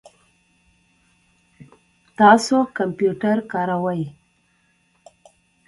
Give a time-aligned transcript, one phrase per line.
[2.17, 4.01] تاسو کمپیوټر کاروئ؟